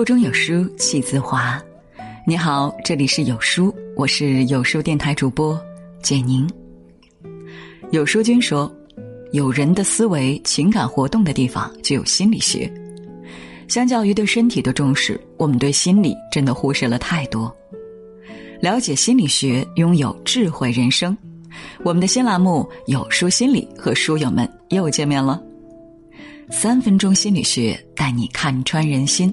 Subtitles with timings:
[0.00, 1.62] 腹中有书气自华。
[2.26, 5.60] 你好，这里是有书，我是有书电台主播
[6.02, 6.48] 简宁。
[7.90, 8.74] 有书君说，
[9.32, 12.72] 有人的思维、情感活动的地方就有心理学。
[13.68, 17.54] 相较于对身体的重视，我们对心理真的忽视了太多。
[18.58, 21.14] 了解心理学，拥有智慧人生。
[21.84, 25.38] 我们的新栏目《有书心理》和书友们又见面了。
[26.50, 29.30] 三分钟心理学带你看穿人心。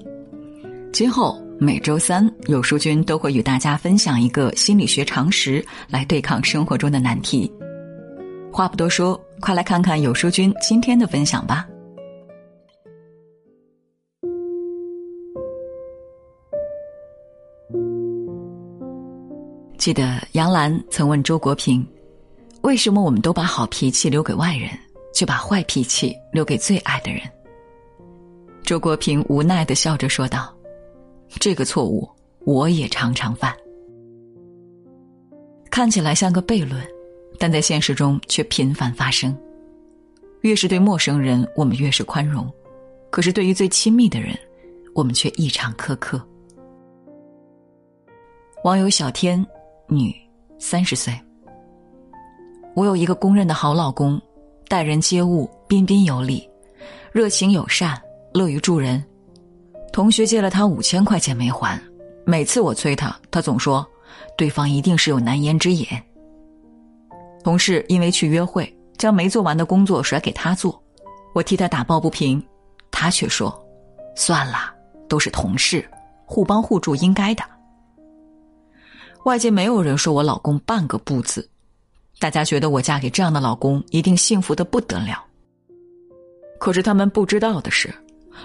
[0.90, 7.50] 今后每周三，有书君都会与大家分享一个心理学常识，来对抗生活中的难题。
[8.52, 11.68] 话不多说，快来看看有书君今天的分享吧。
[19.76, 21.86] 记得杨澜曾问周国平
[22.62, 24.68] ：“为什么我们都把好脾气留给外人，
[25.14, 27.20] 却把坏脾气留给最爱的人？”
[28.64, 30.52] 周国平无奈的笑着说道。
[31.38, 32.08] 这个错误
[32.40, 33.54] 我也常常犯，
[35.70, 36.82] 看起来像个悖论，
[37.38, 39.36] 但在现实中却频繁发生。
[40.42, 42.46] 越是对陌生人，我们越是宽容；
[43.10, 44.38] 可是对于最亲密的人，
[44.94, 46.20] 我们却异常苛刻。
[48.64, 49.44] 网友小天，
[49.88, 50.14] 女，
[50.58, 51.12] 三十岁。
[52.74, 54.20] 我有一个公认的好老公，
[54.68, 56.48] 待人接物彬彬有礼，
[57.12, 58.00] 热情友善，
[58.32, 59.04] 乐于助人。
[59.92, 61.80] 同学借了他五千块钱没还，
[62.24, 63.86] 每次我催他，他总说
[64.36, 65.86] 对方一定是有难言之隐。
[67.42, 70.80] 同事因为去约会，将没做完的工作甩给他做，
[71.34, 72.42] 我替他打抱不平，
[72.90, 73.52] 他却说
[74.14, 74.72] ：“算了，
[75.08, 75.88] 都是同事，
[76.26, 77.42] 互帮互助应该的。”
[79.24, 81.48] 外界没有人说我老公半个不字，
[82.18, 85.24] 大家觉得我嫁给这样的老公一定幸福的不得了。
[86.60, 87.92] 可是他们不知道的是。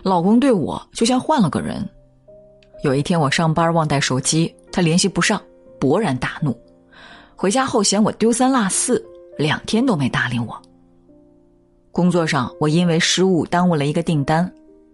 [0.01, 1.87] 老公对我就像换了个人。
[2.83, 5.41] 有一天我上班忘带手机，他联系不上，
[5.79, 6.57] 勃然大怒。
[7.35, 9.03] 回家后嫌我丢三落四，
[9.37, 10.59] 两天都没搭理我。
[11.91, 14.51] 工作上我因为失误耽误了一个订单，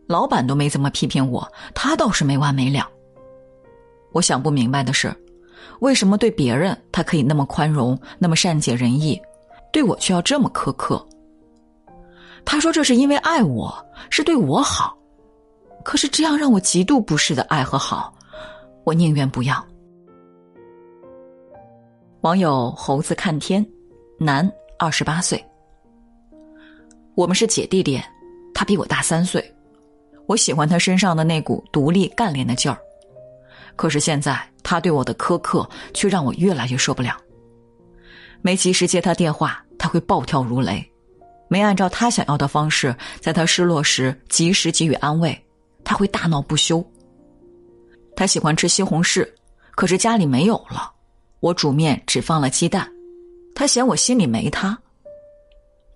[0.08, 2.88] 老板都没怎么批评我，他倒是没完没了。
[4.12, 5.16] 我想不明白的是，
[5.80, 9.20] 为什么对别人他可以那么宽容，那么善解人意，
[9.72, 11.04] 对我却要这么苛刻？
[12.46, 13.74] 他说：“这是因为爱我，
[14.10, 14.98] 是对我好。
[15.84, 18.14] 可是这样让我极度不适的爱和好，
[18.84, 19.66] 我宁愿不要。”
[22.22, 23.66] 网友猴子看天，
[24.20, 25.44] 男，二十八岁。
[27.16, 28.04] 我们是姐弟恋，
[28.54, 29.44] 他比我大三岁。
[30.26, 32.78] 我喜欢他身上的那股独立干练的劲儿。
[33.76, 37.18] 可是现在他对我的苛刻，却让我越来越受不了。
[38.42, 40.86] 没及时接他电话，他会暴跳如雷。
[41.48, 45.42] 没按照他想要的方式，在他失落时及时给予安慰，
[45.90, 46.86] 他会大闹不休。
[48.16, 49.28] 他喜欢吃西红柿，
[49.72, 50.92] 可是家里没有了，
[51.40, 52.88] 我煮面只放了鸡蛋，
[53.56, 54.78] 他嫌我心里没他。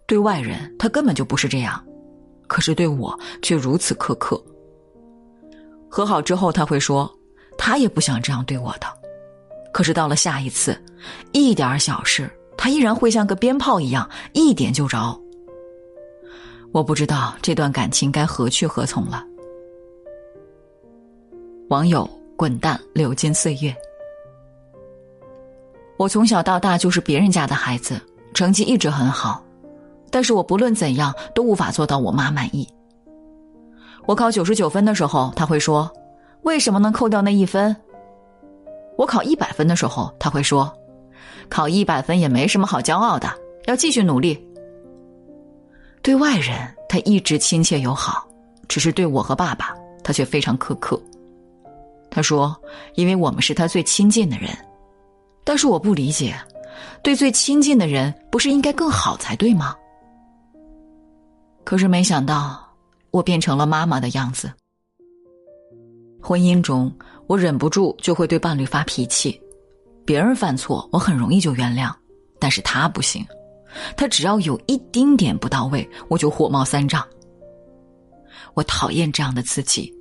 [0.08, 1.80] 对外人他根本就不是这样，
[2.48, 4.44] 可是对我却如此苛刻。
[5.88, 7.08] 和好之后他会说，
[7.56, 8.88] 他也不想这样对我的，
[9.72, 10.76] 可是到了下一次，
[11.34, 12.28] 一点小事
[12.58, 15.22] 他依然会像个鞭炮一样一点就着。
[16.72, 19.24] 我不知道这段感情该何去何从了。
[21.74, 22.08] 网友
[22.38, 23.76] 滚蛋流金岁月。
[25.98, 28.00] 我从小到大就是别人家的孩子，
[28.32, 29.44] 成绩一直很好，
[30.12, 32.72] 但是我不论怎样都无法做到我妈满意。
[34.06, 35.92] 我考九十九分的时候，他会说
[36.46, 37.76] ：“为什么能扣掉那一分？”
[38.96, 40.72] 我考一百分的时候，他会说
[41.50, 43.28] ：“考一百分也没什么好骄傲的，
[43.66, 44.48] 要继续努力。”
[46.04, 46.56] 对外人，
[46.88, 48.28] 他一直亲切友好，
[48.68, 49.74] 只是对我和爸爸，
[50.04, 51.02] 他却非常苛刻。
[52.16, 52.56] 他说
[52.94, 54.52] ：“因为我们是他最亲近的人。”
[55.44, 56.40] 但是我不理解，
[57.02, 59.76] 对最亲近的人不是应该更好才对吗？
[61.64, 62.64] 可是没想到，
[63.10, 64.54] 我变成了妈妈的样子。
[66.22, 66.96] 婚姻中，
[67.26, 69.42] 我忍不住就会对伴侣发脾气，
[70.06, 71.92] 别人犯错我很容易就原谅，
[72.38, 73.26] 但是他不行。
[73.98, 77.04] 他只要有一丁点不到位，我就火冒三丈。
[78.54, 79.92] 我讨厌这样的自己，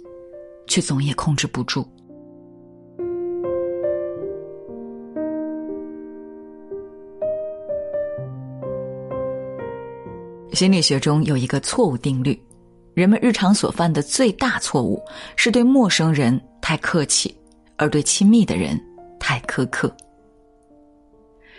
[0.66, 1.88] 却总也控制不住。
[10.62, 12.40] 心理学中有一个错误定律：
[12.94, 15.02] 人们日常所犯的最大错误
[15.34, 17.36] 是对陌生人太客气，
[17.76, 18.80] 而对亲密的人
[19.18, 19.92] 太苛刻。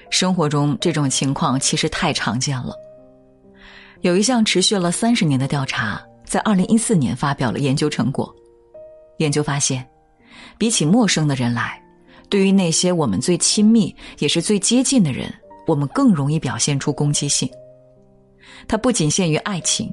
[0.10, 2.74] 生活中这种情况其实太常见了。
[4.00, 8.34] 有一项持续了三十年的调查，在二零一四年发表了研究成果。
[9.18, 9.86] 研究发现，
[10.58, 11.78] 比起陌生的人来，
[12.30, 15.30] 对于那些我们最亲密也是最接近的人，
[15.68, 17.52] 我们更容易表现出攻击性。
[18.68, 19.92] 它不仅限于爱情，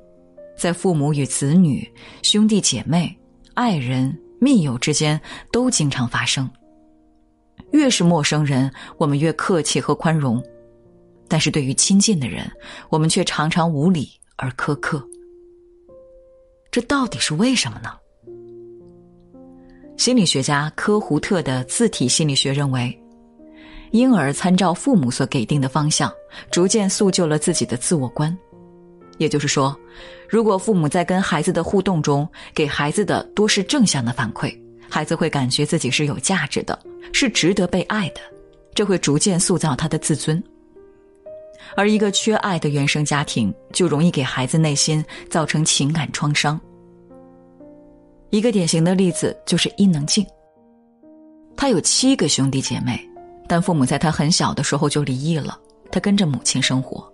[0.57, 1.91] 在父母与子女、
[2.23, 3.17] 兄弟姐妹、
[3.55, 5.21] 爱人、密友之间
[5.53, 6.49] 都经常发生。
[7.73, 10.41] 越是陌生人，我们越客气和宽容；
[11.29, 12.51] 但是对于亲近的人，
[12.89, 15.07] 我们却常常无理而苛刻。
[16.71, 17.91] 这到底是为什么呢？
[19.97, 22.99] 心理学家科胡特的自体心理学认为，
[23.91, 26.11] 婴儿参照父母所给定的方向，
[26.51, 28.37] 逐渐塑就了自己的自我观。
[29.21, 29.79] 也就是说，
[30.27, 34.51] 如果父母在跟孩子的互动中给孩子的多是正向的反馈，
[34.89, 36.77] 孩子会感觉自己是有价值的，
[37.13, 38.21] 是值得被爱的，
[38.75, 40.43] 这会逐渐塑造他的自尊。
[41.77, 46.59] 而一个缺爱的原生家庭，就容易给孩子内心造成情感创伤。
[48.31, 50.27] 一个典型的例子就是伊能静。
[51.59, 52.99] 她有七个兄弟姐妹，
[53.47, 57.10] 但父母在她很小的时候就离异了，她跟着母亲生活。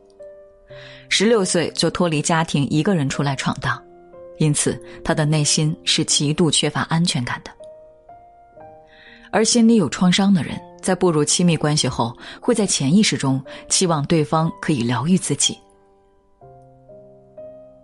[1.09, 3.83] 十六岁就脱离家庭，一个人出来闯荡，
[4.39, 7.51] 因此他的内心是极度缺乏安全感的。
[9.31, 15.59] 而心里有创伤的人，在步入亲密关系后，会在潜意识中期望对方可以疗愈自己。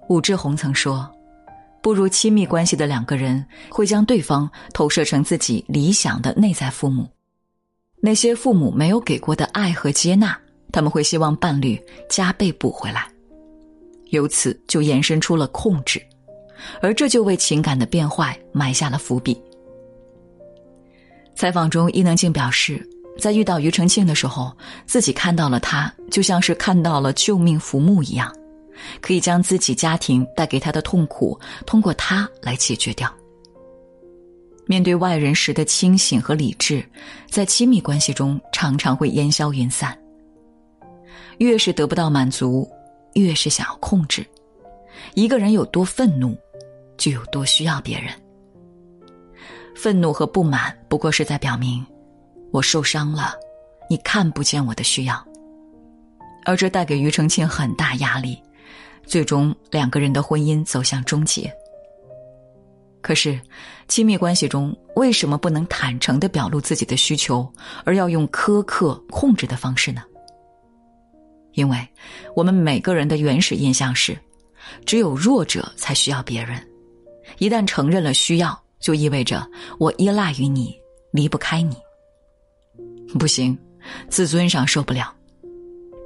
[0.08, 1.10] 武志红曾说
[1.82, 7.08] ：“步入亲密关系的两个人，会将对方投射成自己理想的内在父母，
[8.00, 10.38] 那些父母没有给过的爱和接纳，
[10.72, 13.06] 他们会希望伴侣加倍补回来。”
[14.10, 16.02] 由此就延伸出了控制，
[16.82, 19.40] 而这就为情感的变坏埋下了伏笔。
[21.34, 22.86] 采访中，伊能静表示，
[23.18, 24.54] 在遇到庾澄庆的时候，
[24.86, 28.30] 自己看到了他，就像是看到了救命浮木一样，
[29.00, 33.10] 可以将自己家庭带给他的痛苦通过他来解决掉。
[34.66, 36.84] 面对外人时的清醒和理智，
[37.30, 39.98] 在亲密关系中常常会烟消云散。
[41.42, 42.70] 越是得不到满足。
[43.14, 44.24] 越是想要控制，
[45.12, 46.34] 一个人有多愤怒，
[46.96, 48.10] 就有多需要别人。
[49.76, 51.84] 愤怒和不满不过是在表明，
[52.52, 53.34] 我受伤了，
[53.90, 55.22] 你看不见我的需要。
[56.46, 58.42] 而这带给庾澄庆很大压力，
[59.04, 61.52] 最终两个人的婚姻走向终结。
[63.02, 63.38] 可是，
[63.88, 67.46] 亲密关系中为什么不能坦诚的表露自己的需求，
[67.84, 70.02] 而要用苛刻控制的方式呢？
[71.54, 71.88] 因为，
[72.34, 74.16] 我们每个人的原始印象是，
[74.86, 76.60] 只有弱者才需要别人。
[77.38, 79.46] 一旦承认了需要，就意味着
[79.78, 80.74] 我依赖于你，
[81.10, 81.76] 离不开你。
[83.18, 83.56] 不行，
[84.08, 85.12] 自尊上受不了。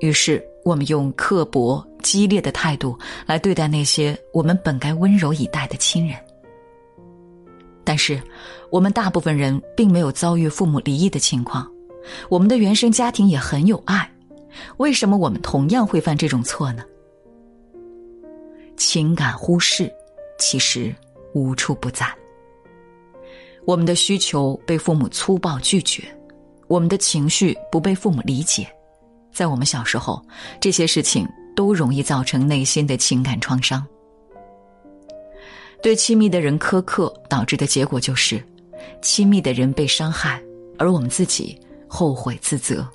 [0.01, 6.19] 于是，我们用刻薄、激烈的态度来对待那些我们本该温柔以待的亲人。
[7.85, 8.21] 但是，
[8.71, 11.71] 我们大部分人并没有遭遇父母离异的情况，
[12.29, 14.11] 我们的原生家庭也很有爱。
[14.79, 16.85] 为什么我们同样会犯这种错呢？
[18.77, 19.91] 情感忽视，
[20.39, 20.95] 其实
[21.33, 22.07] 无处不在。
[23.65, 26.05] 我们的需求被父母粗暴拒绝，
[26.69, 28.69] 我们的情绪不被父母理解，
[29.33, 30.23] 在我们小时候，
[30.61, 31.27] 这些事情
[31.57, 33.85] 都容易造成内心的情感创伤。
[35.83, 38.43] 对亲密的人苛刻，导致的结果就是，
[39.03, 40.43] 亲密的人被伤害，
[40.79, 42.87] 而我们自己后悔自责。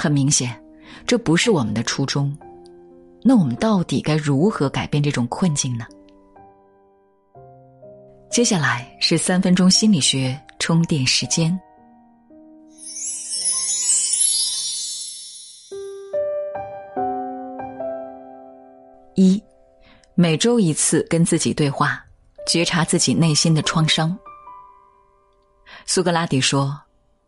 [0.00, 0.58] 很明显，
[1.06, 2.34] 这不是我们的初衷。
[3.22, 5.84] 那我们到底该如何改变这种困境呢？
[8.30, 11.60] 接下来是三分钟心理学充电时间。
[19.16, 19.42] 一，
[20.14, 22.02] 每周一次跟自己对话，
[22.46, 24.18] 觉察自己内心的创伤。
[25.84, 26.80] 苏格拉底说：“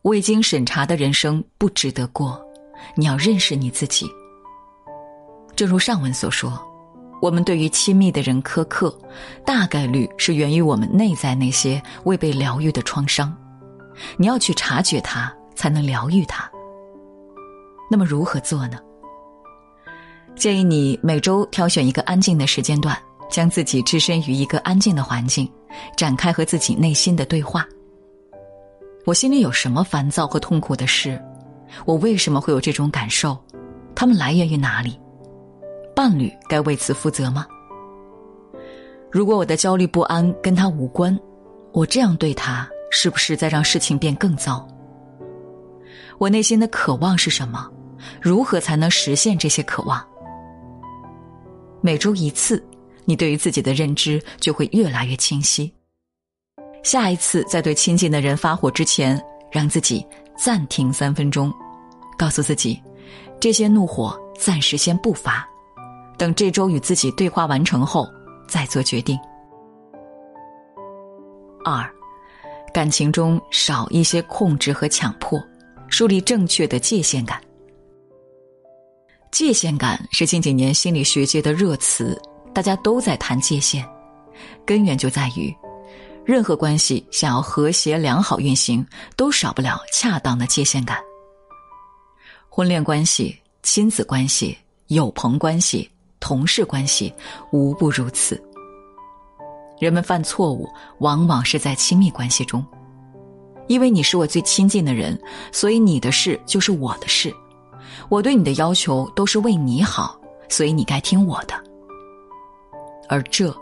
[0.02, 2.42] 未经审查的人生不值得过。”
[2.94, 4.06] 你要认识你自己。
[5.54, 6.60] 正如上文所说，
[7.20, 8.96] 我们对于亲密的人苛刻，
[9.44, 13.32] 大概率是源于我们内在那些未被疗愈的创伤。
[14.16, 16.50] 你要去察觉它，才能疗愈它。
[17.90, 18.78] 那么如何做呢？
[20.34, 22.98] 建议你每周挑选一个安静的时间段，
[23.30, 25.48] 将自己置身于一个安静的环境，
[25.96, 27.68] 展开和自己内心的对话。
[29.04, 31.22] 我心里有什么烦躁和痛苦的事？
[31.84, 33.36] 我为什么会有这种感受？
[33.94, 34.98] 他们来源于哪里？
[35.94, 37.46] 伴侣该为此负责吗？
[39.10, 41.18] 如果我的焦虑不安跟他无关，
[41.72, 44.66] 我这样对他是不是在让事情变更糟？
[46.18, 47.70] 我内心的渴望是什么？
[48.20, 50.02] 如何才能实现这些渴望？
[51.80, 52.64] 每周一次，
[53.04, 55.72] 你对于自己的认知就会越来越清晰。
[56.82, 61.52] 下一次在对亲近的人发火之前，让自己暂停三分钟，
[62.18, 62.82] 告诉自己，
[63.40, 65.48] 这些怒火暂时先不发，
[66.18, 68.08] 等这周与自己对话完成后
[68.48, 69.18] 再做决定。
[71.64, 71.88] 二，
[72.72, 75.40] 感情中少一些控制和强迫，
[75.88, 77.40] 树立正确的界限感。
[79.30, 82.20] 界限感是近几年心理学界的热词，
[82.52, 83.82] 大家都在谈界限，
[84.66, 85.54] 根源就在于。
[86.24, 88.86] 任何关系想要和谐良好运行，
[89.16, 90.98] 都少不了恰当的界限感。
[92.48, 97.12] 婚恋关系、亲子关系、友朋关系、同事关系，
[97.50, 98.40] 无不如此。
[99.80, 102.64] 人们犯错误，往往是在亲密关系中，
[103.66, 107.34] 因为你是我最亲近的人，所以你的事就是我的事。
[108.08, 110.16] 我对你的要求都是为你好，
[110.48, 111.54] 所以你该听我的。
[113.08, 113.52] 而这。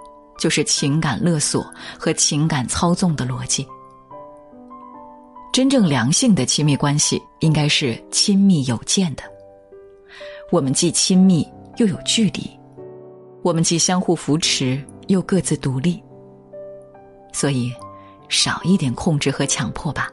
[0.40, 3.64] 就是情感勒索和情感操纵的逻辑。
[5.52, 9.22] 真正良性的亲密关系应该是亲密有间的。
[10.50, 12.50] 我们既亲密又有距离，
[13.42, 16.02] 我们既相互扶持又各自独立。
[17.32, 17.70] 所以，
[18.28, 20.10] 少一点控制和强迫吧，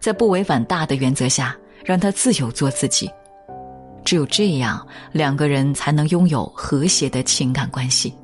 [0.00, 3.10] 在不违反大的原则下，让他自由做自己。
[4.04, 8.14] 只有这样，两个人才能拥有和谐的情感关系。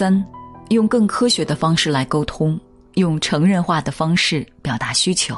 [0.00, 0.24] 三，
[0.70, 2.58] 用更科学的方式来沟通，
[2.94, 5.36] 用成人化的方式表达需求。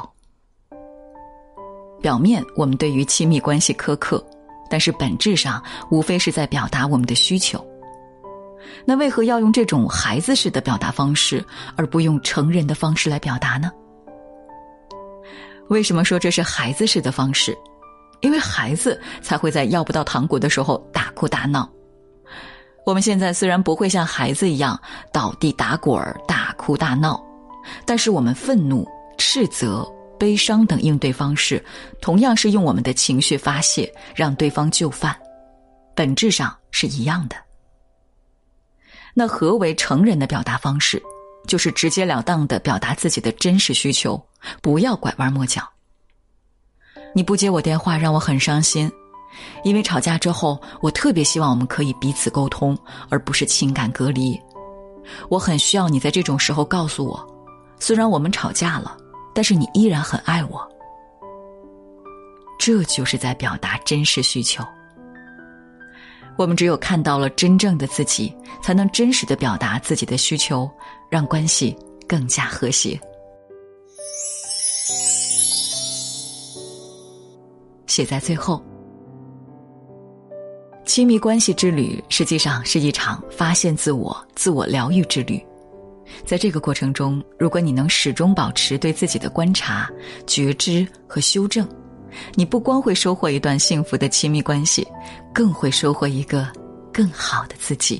[2.01, 4.25] 表面我们对于亲密关系苛刻，
[4.69, 7.61] 但是本质上无非是在表达我们的需求。
[8.85, 13.69] 那为何要用这种孩子式的表达方式，而不用成人的方式来表达呢？
[15.67, 17.53] 为什么说这是孩子式的方式？
[18.21, 21.69] 因为孩子才会在要不到糖果的时候大哭大闹。
[22.85, 24.79] 我们现在虽然不会像孩子一样
[25.11, 27.23] 倒地打滚儿、大哭大闹，
[27.85, 28.87] 但是我们愤怒、
[29.17, 31.63] 斥责、悲伤等应对方式，
[32.01, 35.15] 同样是用我们的情绪发泄，让对方就范，
[35.95, 37.35] 本质上是一样的。
[39.13, 41.01] 那何为成人的表达方式？
[41.45, 44.21] 就是直截了当的表达自己的真实需求，
[44.61, 45.61] 不要拐弯抹角。
[47.13, 48.89] 你不接我电话，让我很伤心。
[49.63, 52.77] 因为吵架之后，我特别希望我们可以彼此沟通，
[53.09, 54.39] 而不是情感隔离。
[55.29, 57.27] 我很需要你在这种时候告诉我，
[57.79, 58.97] 虽然我们吵架了，
[59.33, 60.65] 但是你依然很爱我。
[62.57, 64.63] 这就是在表达真实需求。
[66.37, 70.69] 我们只有看到了真正的自己，才能真实的表达自己的需求，
[71.09, 72.99] 让关系更加和谐。
[77.87, 78.63] 写在最后。
[80.93, 85.43] 亲密关系之旅实际上是一场发现自我、自我疗愈之旅。
[86.23, 89.89] 在这个过程中，如果你能始终保持对自己的观察、
[90.27, 91.67] 觉知和修正，
[92.35, 94.87] 你不光会收获一段幸福的亲密关系，
[95.33, 96.47] 更会收获一个
[96.93, 97.99] 更好的自己。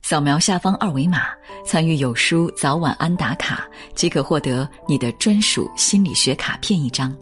[0.00, 1.22] 扫描下方二维码，
[1.66, 7.12] 参与有书早晚安打卡，即可获得你的专属心理学卡片一张。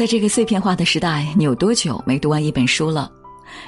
[0.00, 3.12] 在这个碎片化的时代，你有多久没读完一本书了？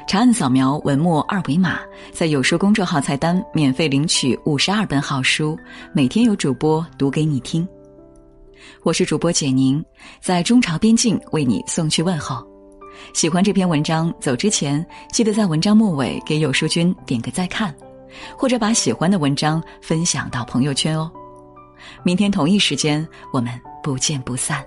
[0.08, 5.58] 长按扫描文末二维码，在有书公众号菜单免费领取五十二本好书，
[5.92, 7.68] 每天有主播读给你听。
[8.82, 9.84] 我是主播简宁，
[10.22, 12.42] 在中朝边境为你送去问候。
[13.12, 17.74] 喜欢这篇文章，走之前记得在文章末尾给有书君点个再看，
[18.38, 21.12] 或者把喜欢的文章分享到朋友圈哦。
[22.02, 24.64] 明天同一时间，我们不见不散。